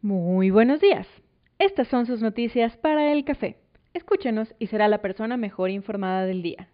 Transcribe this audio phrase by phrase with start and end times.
[0.00, 1.08] Muy buenos días.
[1.58, 3.56] Estas son sus noticias para el café.
[3.94, 6.68] Escúchenos y será la persona mejor informada del día.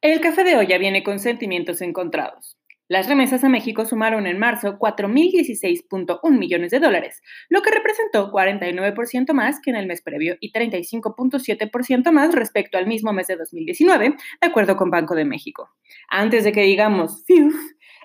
[0.00, 2.56] El café de olla viene con sentimientos encontrados.
[2.88, 9.32] Las remesas a México sumaron en marzo 4.016.1 millones de dólares, lo que representó 49%
[9.32, 14.08] más que en el mes previo y 35.7% más respecto al mismo mes de 2019,
[14.08, 14.16] de
[14.48, 15.70] acuerdo con Banco de México.
[16.08, 17.54] Antes de que digamos, ¡fiuf!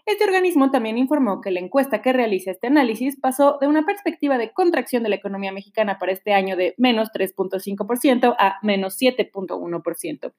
[0.07, 4.37] Este organismo también informó que la encuesta que realiza este análisis pasó de una perspectiva
[4.37, 10.33] de contracción de la economía mexicana para este año de menos 3.5% a menos 7.1%.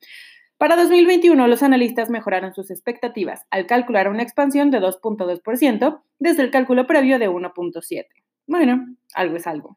[0.56, 6.50] Para 2021, los analistas mejoraron sus expectativas al calcular una expansión de 2.2% desde el
[6.50, 8.06] cálculo previo de 1.7%.
[8.46, 9.76] Bueno, algo es algo.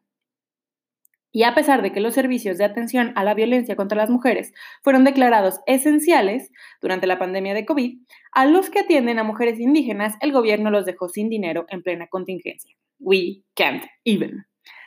[1.32, 4.52] Y a pesar de que los servicios de atención a la violencia contra las mujeres
[4.82, 6.50] fueron declarados esenciales
[6.82, 7.98] durante la pandemia de COVID,
[8.32, 12.06] a los que atienden a mujeres indígenas el gobierno los dejó sin dinero en plena
[12.08, 12.76] contingencia.
[13.00, 14.44] We can't even.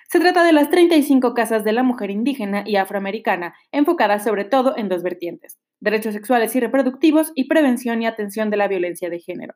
[0.08, 4.78] Se trata de las 35 casas de la mujer indígena y afroamericana, enfocadas sobre todo
[4.78, 9.20] en dos vertientes, derechos sexuales y reproductivos y prevención y atención de la violencia de
[9.20, 9.56] género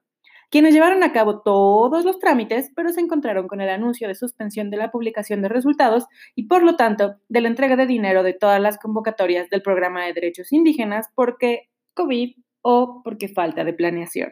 [0.49, 4.69] quienes llevaron a cabo todos los trámites, pero se encontraron con el anuncio de suspensión
[4.69, 8.33] de la publicación de resultados y, por lo tanto, de la entrega de dinero de
[8.33, 14.31] todas las convocatorias del programa de derechos indígenas porque COVID o porque falta de planeación.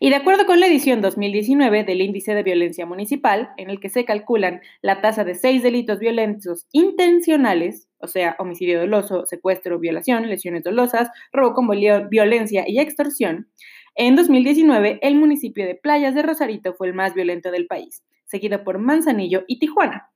[0.00, 3.90] Y de acuerdo con la edición 2019 del Índice de Violencia Municipal, en el que
[3.90, 10.28] se calculan la tasa de seis delitos violentos intencionales, o sea, homicidio doloso, secuestro, violación,
[10.28, 13.48] lesiones dolosas, robo con violencia y extorsión,
[13.96, 18.62] en 2019, el municipio de Playas de Rosarito fue el más violento del país, seguido
[18.62, 20.10] por Manzanillo y Tijuana.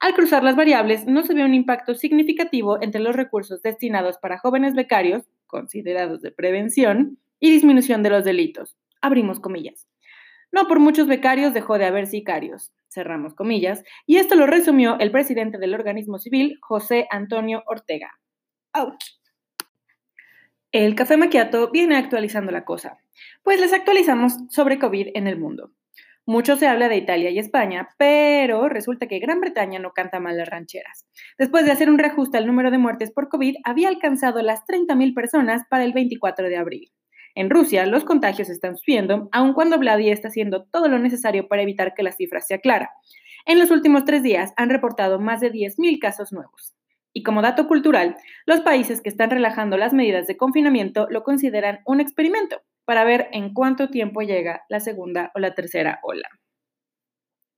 [0.00, 4.38] Al cruzar las variables, no se ve un impacto significativo entre los recursos destinados para
[4.38, 8.76] jóvenes becarios, considerados de prevención, y disminución de los delitos.
[9.00, 9.86] Abrimos comillas.
[10.52, 15.10] No por muchos becarios dejó de haber sicarios, cerramos comillas, y esto lo resumió el
[15.10, 18.10] presidente del organismo civil, José Antonio Ortega.
[18.72, 19.19] ¡Auch!
[20.72, 23.00] El café maquiato viene actualizando la cosa,
[23.42, 25.72] pues les actualizamos sobre COVID en el mundo.
[26.26, 30.36] Mucho se habla de Italia y España, pero resulta que Gran Bretaña no canta mal
[30.36, 31.08] las rancheras.
[31.36, 35.12] Después de hacer un reajuste al número de muertes por COVID, había alcanzado las 30.000
[35.12, 36.92] personas para el 24 de abril.
[37.34, 41.62] En Rusia, los contagios están subiendo, aun cuando Vladimir está haciendo todo lo necesario para
[41.62, 42.90] evitar que la cifra sea clara.
[43.44, 46.76] En los últimos tres días han reportado más de 10.000 casos nuevos.
[47.12, 48.16] Y como dato cultural,
[48.46, 53.28] los países que están relajando las medidas de confinamiento lo consideran un experimento para ver
[53.32, 56.28] en cuánto tiempo llega la segunda o la tercera ola.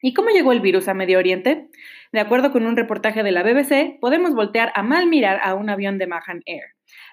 [0.05, 1.71] ¿Y cómo llegó el virus a Medio Oriente?
[2.12, 5.71] De acuerdo con un reportaje de la BBC, podemos voltear a mal mirar a un
[5.71, 6.65] avión de Mahan Air,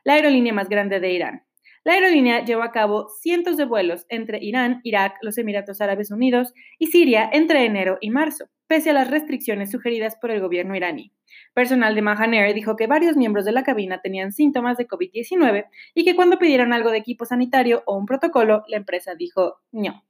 [0.04, 1.44] la aerolínea más grande de Irán.
[1.84, 6.54] La aerolínea llevó a cabo cientos de vuelos entre Irán, Irak, los Emiratos Árabes Unidos
[6.78, 11.14] y Siria entre enero y marzo, pese a las restricciones sugeridas por el gobierno iraní.
[11.54, 16.04] Personal de Mahan dijo que varios miembros de la cabina tenían síntomas de COVID-19 y
[16.04, 20.04] que cuando pidieron algo de equipo sanitario o un protocolo, la empresa dijo no.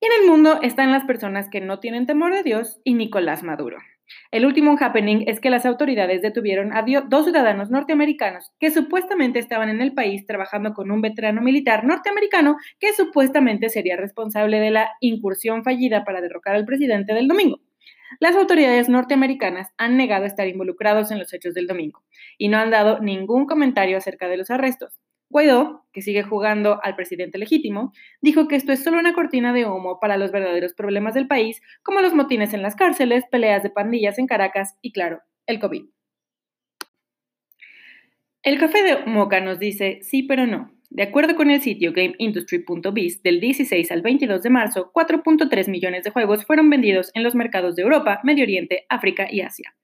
[0.00, 3.42] Y en el mundo están las personas que no tienen temor de Dios y Nicolás
[3.42, 3.78] Maduro.
[4.30, 9.68] El último happening es que las autoridades detuvieron a dos ciudadanos norteamericanos que supuestamente estaban
[9.68, 14.90] en el país trabajando con un veterano militar norteamericano que supuestamente sería responsable de la
[15.00, 17.60] incursión fallida para derrocar al presidente del domingo.
[18.18, 22.02] Las autoridades norteamericanas han negado estar involucrados en los hechos del domingo
[22.38, 24.98] y no han dado ningún comentario acerca de los arrestos.
[25.30, 29.64] Guaidó, que sigue jugando al presidente legítimo, dijo que esto es solo una cortina de
[29.64, 33.70] humo para los verdaderos problemas del país, como los motines en las cárceles, peleas de
[33.70, 35.84] pandillas en Caracas y, claro, el COVID.
[38.42, 40.72] El café de Moca nos dice sí, pero no.
[40.88, 46.10] De acuerdo con el sitio GameIndustry.biz, del 16 al 22 de marzo, 4.3 millones de
[46.10, 49.76] juegos fueron vendidos en los mercados de Europa, Medio Oriente, África y Asia.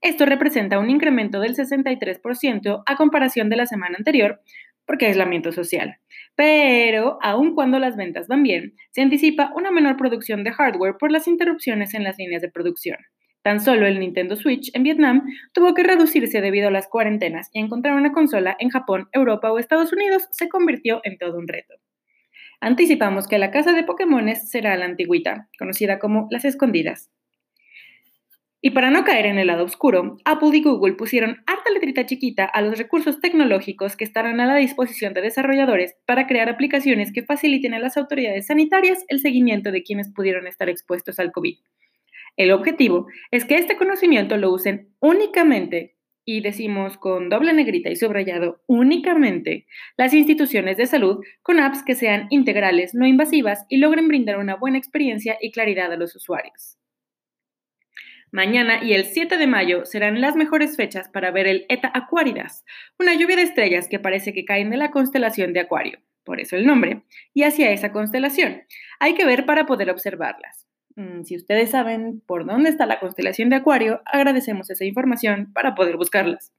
[0.00, 4.40] Esto representa un incremento del 63% a comparación de la semana anterior,
[4.86, 5.96] porque aislamiento social.
[6.36, 11.12] Pero, aun cuando las ventas van bien, se anticipa una menor producción de hardware por
[11.12, 12.98] las interrupciones en las líneas de producción.
[13.42, 15.22] Tan solo el Nintendo Switch en Vietnam
[15.52, 19.58] tuvo que reducirse debido a las cuarentenas y encontrar una consola en Japón, Europa o
[19.58, 21.74] Estados Unidos se convirtió en todo un reto.
[22.60, 27.10] Anticipamos que la casa de Pokémones será la antigüita, conocida como las escondidas.
[28.66, 32.46] Y para no caer en el lado oscuro, Apple y Google pusieron harta letrita chiquita
[32.46, 37.22] a los recursos tecnológicos que estarán a la disposición de desarrolladores para crear aplicaciones que
[37.22, 41.58] faciliten a las autoridades sanitarias el seguimiento de quienes pudieron estar expuestos al COVID.
[42.38, 47.96] El objetivo es que este conocimiento lo usen únicamente y decimos con doble negrita y
[47.96, 49.66] subrayado únicamente
[49.98, 54.56] las instituciones de salud con apps que sean integrales, no invasivas y logren brindar una
[54.56, 56.78] buena experiencia y claridad a los usuarios.
[58.34, 62.64] Mañana y el 7 de mayo serán las mejores fechas para ver el Eta Aquaridas,
[62.98, 66.56] una lluvia de estrellas que parece que caen de la constelación de Acuario, por eso
[66.56, 68.62] el nombre, y hacia esa constelación.
[68.98, 70.66] Hay que ver para poder observarlas.
[70.96, 75.76] Mm, si ustedes saben por dónde está la constelación de Acuario, agradecemos esa información para
[75.76, 76.52] poder buscarlas.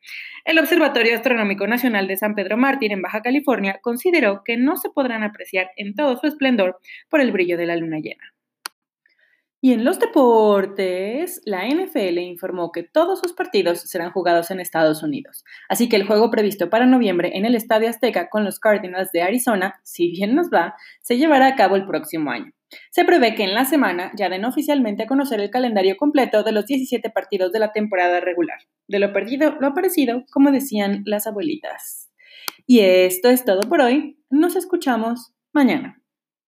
[0.46, 4.92] El Observatorio Astronómico Nacional de San Pedro Mártir en Baja California consideró que no se
[4.92, 6.80] podrán apreciar en todo su esplendor
[7.10, 8.35] por el brillo de la luna llena.
[9.66, 15.02] Y en los deportes, la NFL informó que todos sus partidos serán jugados en Estados
[15.02, 15.44] Unidos.
[15.70, 19.24] Así que el juego previsto para noviembre en el Estadio Azteca con los Cardinals de
[19.24, 22.52] Arizona, si bien nos va, se llevará a cabo el próximo año.
[22.92, 26.52] Se prevé que en la semana ya den oficialmente a conocer el calendario completo de
[26.52, 28.60] los 17 partidos de la temporada regular.
[28.88, 32.12] De lo perdido, lo aparecido, como decían las abuelitas.
[32.68, 34.20] Y esto es todo por hoy.
[34.30, 36.05] Nos escuchamos mañana.